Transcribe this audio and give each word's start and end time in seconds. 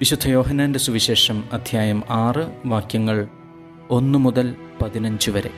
വിശുദ്ധ 0.00 0.28
യോഹനാന്റെ 0.28 0.78
സുവിശേഷം 0.78 1.44
അധ്യായം 1.52 2.02
ആറ് 2.10 2.50
വാക്യങ്ങൾ 2.66 3.28
ഒന്ന് 3.90 4.18
മുതൽ 4.18 4.54
പതിനഞ്ച് 4.82 5.30
വരെ. 5.30 5.50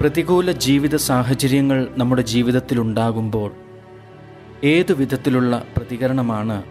പ്രതികൂല 0.00 0.52
ജീവിത 0.52 0.96
സാഹചര്യങ്ങൾ 0.96 1.88
നമ്മുടെ 1.96 2.22
ജീവിതത്തിലുണ്ടാകുമ്പോൾ 2.22 3.52
ഏതു 4.64 4.92
വിധത്തിലുള്ള 4.92 5.64
പ്രതികരണമാണ് 5.76 6.62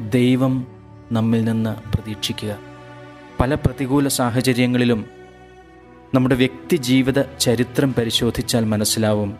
ദൈവം 0.00 0.66
നമ്മിൽ 1.12 1.44
നിന്ന് 1.44 1.90
പ്രതീക്ഷിക്കുക? 1.92 2.56
പല 3.40 3.54
പ്രതികൂല 3.54 4.08
സാഹചര്യങ്ങളിലും 4.08 5.04
നമ്മുടെ 6.14 6.34
വ്യക്തി 6.34 6.76
ജീവിത 6.76 7.22
ചരിത്രം 7.22 7.94
പരിശോധിച്ചാൽ 7.94 8.64
മനസ്സിലാവും 8.64 9.36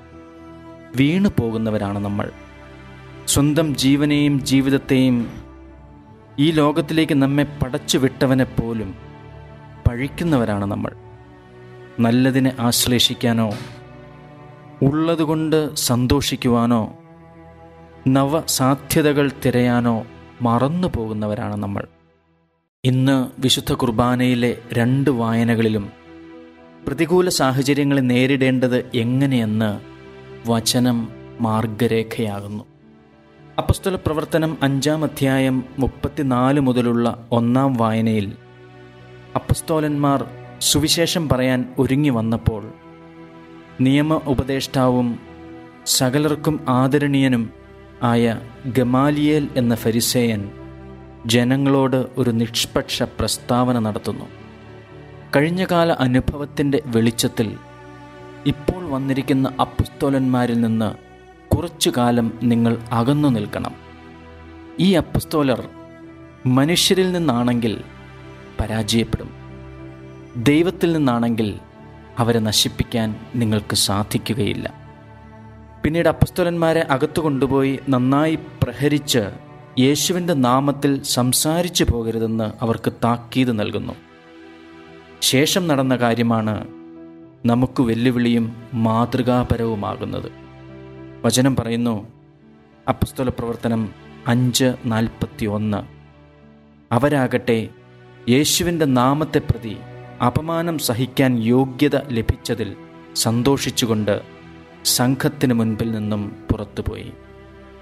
വീണു 0.96 1.28
പോകുന്നവരാണ് 1.40 1.98
നമ്മൾ. 1.98 2.30
സ്വന്തം 3.28 3.76
ജീവനെയും 3.76 4.44
ജീവിതത്തെയും 4.44 5.16
ഈ 6.38 6.50
ലോകത്തിലേക്ക് 6.50 7.14
നമ്മെ 7.14 7.46
പടച്ചു 7.62 7.98
വിട്ടവനെ 7.98 8.44
പോലും 8.44 8.94
പഴിക്കുന്നവരാണ് 9.88 10.64
നമ്മൾ. 10.64 10.92
നല്ലതിനെ 12.00 12.52
ആശ്ലേഷിക്കാനോ 12.60 13.50
ഉള്ളതുകൊണ്ട് 14.82 15.74
സന്തോഷിക്കുവാനോ 15.74 16.96
നവസാധ്യതകൾ 18.08 19.30
തിരയാനോ 19.46 20.06
മറന്നു 20.42 20.88
പോകുന്നവരാണ് 20.96 21.56
നമ്മൾ. 21.56 21.84
ഇന്ന് 22.84 23.40
വിശുദ്ധ 23.40 23.72
കുർബാനയിലെ 23.72 24.58
രണ്ട് 24.72 25.10
വായനകളിലും 25.10 25.90
പ്രതികൂല 26.86 27.28
സാഹചര്യങ്ങളെ 27.28 28.00
നേരിടേണ്ടത് 28.00 28.90
എങ്ങനെയെന്ന് 28.94 29.70
വചനം 30.50 31.08
മാർഗരേഖയാകുന്നു. 31.40 32.64
അപ്പസ്തല 33.58 33.96
പ്രവർത്തനം 33.96 34.58
അഞ്ചാം 34.62 35.04
അധ്യായം 35.04 35.64
മുപ്പത്തിനാല് 35.78 36.60
മുതലുള്ള 36.60 37.26
ഒന്നാം 37.30 37.74
വായനയിൽ 37.74 38.36
അപ്പസ്തോലന്മാർ 39.36 40.26
സുവിശേഷം 40.58 41.28
പറയാൻ 41.28 41.74
ഒരുങ്ങി 41.78 42.10
വന്നപ്പോൾ 42.10 42.62
നിയമ 43.80 44.20
ഉപദേഷ്ടാവും 44.26 45.18
സകലർക്കും 45.86 46.60
ആദരണീയനും 46.68 47.50
ആയ 48.02 48.38
ഗമാലിയേൽ 48.66 49.48
എന്ന 49.56 49.74
ഫരിസേയൻ 49.74 50.50
ജനങ്ങളോട് 51.26 52.06
ഒരു 52.16 52.30
നിഷ്പക്ഷ 52.30 53.02
പ്രസ്താവന 53.02 53.78
നടത്തുന്നു. 53.78 54.26
കഴിഞ്ഞകാല 55.36 55.92
അനുഭവത്തിന്റെ 55.92 56.82
വെളിച്ചത്തിൽ 56.86 57.56
ഇപ്പോൾ 58.46 58.88
വന്നിരിക്കുന്ന 58.88 59.52
അപ്പസ്തോലന്മാരിൽ 59.60 60.60
നിന്ന് 60.60 61.07
കുറച്ചു 61.58 61.92
കാലം 61.96 62.38
നിങ്ങൾ 62.42 62.78
അകന്നു 62.92 63.28
നിൽക്കണം. 63.28 63.74
ഈ 64.80 64.94
അപ്പസ്തോലർ 64.94 65.68
മനുഷ്യരിൽ 66.46 67.12
നിന്നാണെങ്കിൽ 67.12 67.80
പരാജയപ്പെടും. 68.60 69.30
ദൈവത്തിൽ 70.36 70.92
നിന്നാണെങ്കിൽ 70.92 71.58
അവരെ 72.18 72.38
നശിപ്പിക്കാൻ 72.38 73.16
നിങ്ങൾക്ക് 73.34 73.74
സാധിക്കുകയില്ല. 73.74 74.74
പിന്നീട് 75.84 76.08
അപ്പസ്തോലന്മാരെ 76.08 76.80
അകത്തു 76.80 77.20
കൊണ്ടുപോയി 77.20 77.78
നന്നായി 77.88 78.38
പ്രഹരിച്ച് 78.62 79.30
യേശുവിന്റെ 79.78 80.34
നാമത്തിൽ 80.34 81.02
സംസാരിച്ചു 81.02 81.84
പോകരുതെന്ന് 81.84 82.50
അവർക്ക് 82.62 82.92
താക്കീത് 82.92 83.58
നൽകുന്നു. 83.58 83.92
ശേഷം 85.22 85.68
നടന്ന 85.68 85.96
കാര്യമാണ് 85.96 86.66
നമുക്ക് 87.46 87.82
വെല്ലുവിളിയും 87.82 88.56
മാതൃകാപരവുമാകുന്നത്. 88.74 90.47
വചനം 91.24 91.56
പറയുന്നു. 91.56 92.08
അപ്പസ്തോല 92.88 93.28
പ്രവർത്തനം 93.28 93.92
അഞ്ച് 94.26 94.74
നാൽപ്പത്തി 94.86 95.46
ഒന്ന് 95.46 95.82
അവരാകട്ടെ 96.94 97.68
യേശുവിന്റെ 98.28 98.84
നാമത്തെ 98.84 99.38
പ്രതി 99.38 99.76
അപമാനം 100.26 100.78
സഹിക്കാൻ 100.78 101.38
യോഗ്യത 101.38 102.12
ലഭിച്ചതിൽ 102.12 102.76
സന്തോഷിച്ചുകൊണ്ട് 103.16 104.20
സംഘത്തിന് 104.84 105.54
മുൻപിൽ 105.54 105.90
നിന്നും 105.90 106.36
പുറത്തുപോയി. 106.50 107.12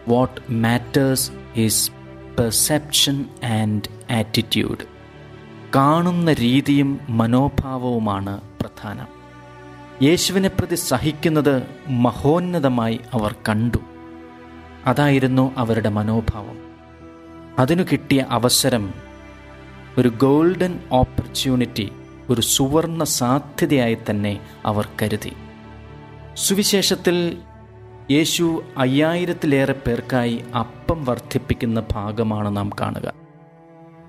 What 0.09 0.53
matters 0.53 1.31
is 1.57 1.91
perception 2.39 3.25
and 3.45 4.13
attitude 4.13 4.85
കാണുന്ന 5.77 6.33
രീതിയും 6.33 7.01
മനോഭാവവുമാണ് 7.09 8.41
പ്രധാനം. 8.61 9.07
യേശുവിനെ 10.03 10.49
പ്രതി 10.49 10.75
സഹിക്കുന്നത് 10.75 11.63
മഹോന്നതമായി 11.89 13.01
അവർ 13.13 13.35
കണ്ടു. 13.49 13.79
അതായിരുന്നു 14.87 15.53
അവരുടെ 15.57 15.89
മനോഭാവം. 15.89 16.59
അതിനു 17.59 17.83
കിട്ടിയ 17.83 18.27
അവസരം 18.31 18.95
ഒരു 19.99 20.09
ഗോൾഡൻ 20.09 20.81
ഓപ്പർച്യൂണിറ്റി 20.93 21.93
ഒരു 22.31 22.41
സുവർണ 22.41 23.05
സാധ്യതയായി 23.05 23.99
തന്നെ 24.11 24.41
അവർ 24.67 24.89
കരുതി. 25.03 25.33
സുവിശേഷത്തിൽ 26.35 27.39
യേശു 28.11 28.65
അയ്യായിരത്തിലേറെ 28.79 29.73
പേർക്കായി 29.73 30.45
അപ്പം 30.61 31.05
വർദ്ധിപ്പിക്കുന്ന 31.05 31.83
ഭാഗമാണ് 31.93 32.57
നാം 32.57 32.71
കാണുക. 32.81 33.13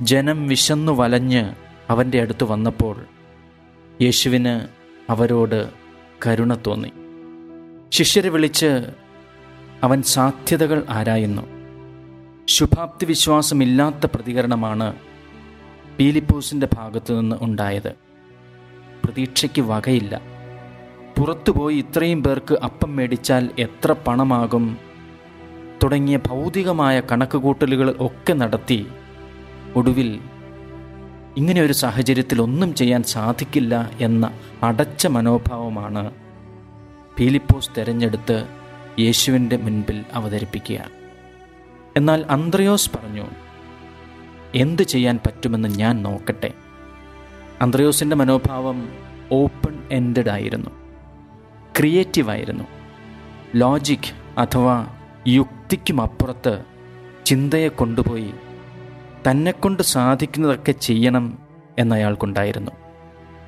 ജനം 0.02 0.48
വിശന്നു 0.48 0.92
വലഞ്ഞ് 0.92 1.50
അവന്റെ 1.90 2.22
അടുത്ത് 2.22 2.44
വന്നപ്പോൾ 2.44 3.06
യേശുവിന് 4.02 4.77
അവരോട് 5.10 5.70
കരുണ 6.28 6.56
തോന്നി. 6.68 6.92
ശിഷ്യരെ 7.92 8.30
വിളിച്ച് 8.30 8.86
അവൻ 9.84 10.02
സാധ്യതകൾ 10.02 10.86
ആരായുന്നു. 10.90 11.42
ശുഭാപ്തി 12.46 13.06
വിശ്വാസമില്ലാത്ത 13.06 14.06
പ്രതികരണമാണ് 14.06 14.94
പീലിപ്പോസിന്റെ 16.00 16.68
ഭാഗത്തു 16.74 17.14
നിന്ന് 17.14 17.36
ഉണ്ടായത്. 17.42 17.96
പ്രതീക്ഷയ്ക്ക് 19.06 19.62
വകയില്ല. 19.62 20.22
പുറത്തുപോയി 21.18 21.76
ഇത്രയും 21.76 22.24
പേർക്ക് 22.24 22.56
അപ്പം 22.64 22.96
മേടിച്ചാൽ 22.96 23.50
എത്ര 23.60 23.96
പണമാകും? 24.08 24.78
തുടങ്ങിയ 25.84 26.18
ഭൗതികമായ 26.18 27.02
കണക്കുകൂട്ടലുകൾ 27.12 27.96
ഒക്കെ 28.00 28.34
നടത്തി 28.34 28.88
ഒടുവിൽ 29.76 30.20
ഇങ്ങനെ 31.38 31.62
ഒരു 31.62 31.74
സാഹചര്യത്തിൽ 31.74 32.42
ഒന്നും 32.42 32.76
ചെയ്യാൻ 32.76 33.04
സാധിക്കില്ല 33.04 33.90
എന്ന 34.00 34.32
അടച്ച 34.64 35.08
മനോഭാവമാണ് 35.08 36.12
ഫിലിപ്പോസ് 37.18 37.70
തെരഞ്ഞെടുത്ത് 37.78 38.48
യേശുവിന്റെ 39.00 39.58
മുൻപിൽ 39.58 40.06
അവതരിപ്പിക്കുക. 40.14 40.90
എന്നാൽ 41.98 42.26
അന്ത്രയോസ് 42.30 42.92
പറഞ്ഞു 42.92 43.26
എന്ത് 44.56 44.82
ചെയ്യാൻ 44.82 45.20
പറ്റുമെന്ന് 45.28 45.70
ഞാൻ 45.70 46.04
നോക്കട്ടെ. 46.04 46.54
അന്ത്രയോസിന്റെ 47.62 48.16
മനോഭാവം 48.16 48.90
ഓപ്പൺ 49.32 49.84
എൻഡഡ് 49.92 50.30
ആയിരുന്നു. 50.30 50.70
ക്രിയേറ്റീവ് 51.80 52.30
ആയിരുന്നു. 52.30 52.64
ലോജിക് 53.56 54.40
അഥവാ 54.40 54.88
യുക്തിക്കുമപ്പുറത്ത് 55.28 56.64
ചിന്തയെ 57.26 57.68
കൊണ്ടുപോയി 57.68 58.34
തന്നെക്കൊണ്ട് 59.28 59.84
സാധിക്കുന്നതൊക്കെ 59.84 60.72
ചെയ്യണം 60.72 61.40
എന്നയാൾക്കുണ്ടായിരുന്നു. 61.80 62.72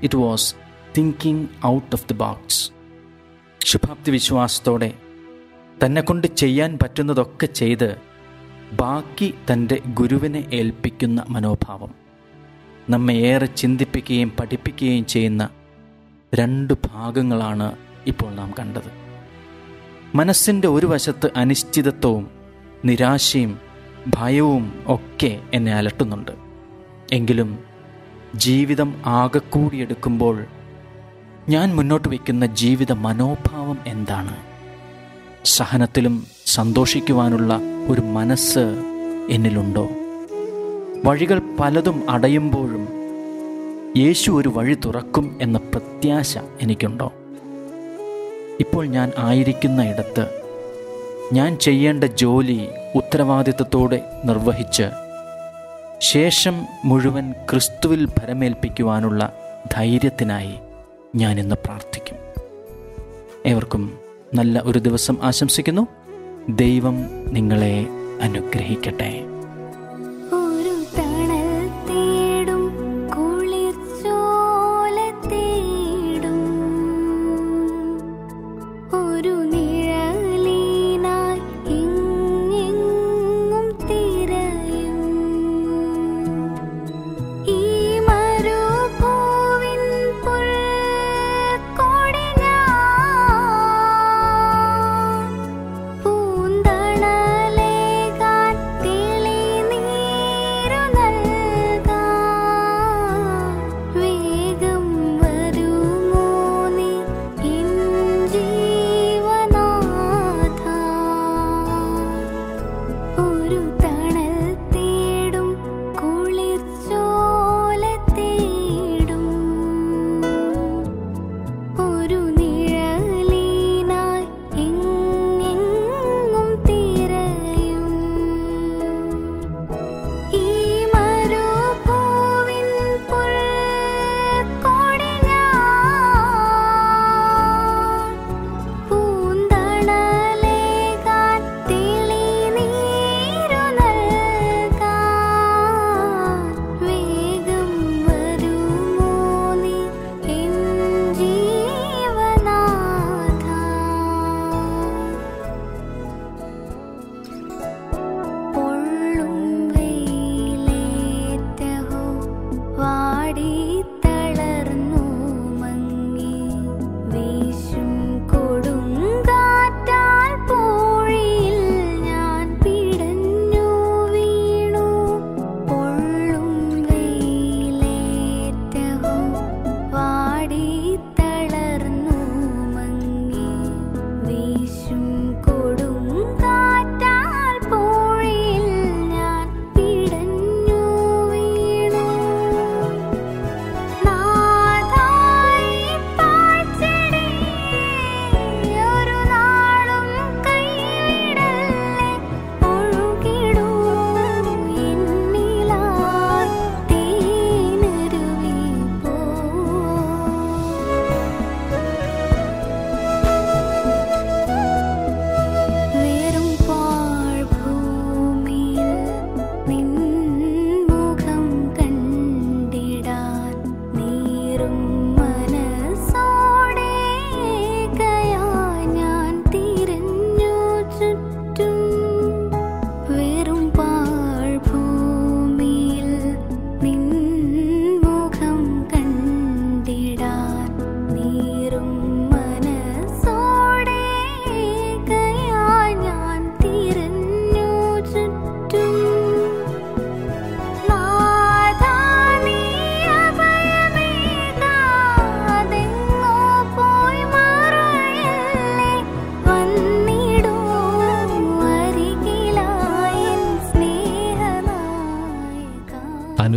It 0.03 0.17
was 0.17 0.55
thinking 0.97 1.47
out 1.65 1.89
of 1.93 2.07
the 2.07 2.13
box 2.13 2.71
ശുഭാപ്തി 3.65 4.11
വിശ്വാസത്തോടെ 4.11 4.93
തന്നെക്കൊണ്ട് 5.85 6.27
ചെയ്യാൻ 6.27 6.77
പറ്റുന്നതൊക്കെ 6.83 7.45
ചെയ്ത് 7.45 7.97
ബാക്കി 8.73 9.33
തന്റെ 9.53 9.81
ഗുരുവിനെ 9.87 10.45
ഏൽപ്പിക്കുന്ന 10.53 11.25
മനോഭാവം 11.29 11.93
നമ്മെ 12.89 13.13
ഏറെ 13.13 13.45
ചിന്തിപ്പിക്കുകയും 13.45 14.31
പഠിപ്പിക്കുകയും 14.39 15.05
ചെയ്യുന്ന 15.05 15.49
രണ്ട് 16.35 16.73
ഭാഗങ്ങളാണ് 16.73 17.75
ഇപ്പോൾ 18.07 18.35
നാം 18.35 18.53
കണ്ടത്. 18.59 18.91
മനസ്സിന്റെ 20.15 20.67
ഒരു 20.67 20.85
വശത്ത് 20.85 21.31
അനിശ്ചിതത്വവും 21.35 22.31
നിരാശയും 22.85 23.68
ഭയവും 24.15 24.83
ഒക്കെ 24.87 25.39
എന്നെ 25.53 25.73
അലട്ടുന്നുണ്ട്. 25.73 26.31
എങ്കിലും 27.11 27.59
ജീവിതം 28.35 29.01
ആകെക്കൂടിയെടുക്കുമ്പോൾ 29.05 30.45
ഞാൻ 31.49 31.75
മുന്നോട്ട് 31.75 32.07
വയ്ക്കുന്ന 32.07 32.45
ജീവിത 32.45 32.91
മനോഭാവം 32.91 33.77
എന്താണ്? 33.87 34.35
സഹനത്തിലും 35.45 36.27
സന്തോഷിക്കുവാനുള്ള 36.45 37.59
ഒരു 37.87 38.01
മനസ്സ് 38.01 38.59
എന്നിലുണ്ടോ? 39.29 39.89
വഴികൾ 41.05 41.41
പലതും 41.59 42.09
അടയുമ്പോഴും 42.09 42.87
യേശു 43.97 44.31
ഒരു 44.31 44.49
വഴി 44.49 44.77
തുറക്കും 44.85 45.37
എന്ന 45.41 45.57
പ്രത്യാശ 45.57 46.37
എനിക്കുണ്ടോ? 46.37 47.13
ഇപ്പോൾ 48.59 48.85
ഞാൻ 48.85 49.11
ആയിരിക്കുന്ന 49.17 49.83
ഇടത്ത് 49.83 50.38
ഞാൻ 51.33 51.57
ചെയ്യേണ്ട 51.57 52.03
ജോലി 52.03 52.67
ഉത്തരവാദിത്തത്തോടെ 52.95 54.21
നിർവഹിച്ച് 54.25 54.83
ശേഷം 55.99 56.65
മുഴുവൻ 56.85 57.31
ക്രിസ്തുവിൽ 57.31 58.05
ഭരമേൽപ്പിക്കുവാനുള്ള 58.05 59.33
ധൈര്യത്തിനായി 59.71 60.53
ഞാൻ 61.15 61.39
ഇന്ന് 61.39 61.55
പ്രാർത്ഥിക്കും. 61.65 62.17
ഏവർക്കും 63.45 63.97
നല്ല 64.33 64.59
ഒരു 64.59 64.79
ദിവസം 64.79 65.17
ആശംസിക്കുന്നു. 65.23 65.87
ദൈവം 66.49 67.25
നിങ്ങളെ 67.33 67.87
അനുഗ്രഹിക്കട്ടെ. 68.21 69.23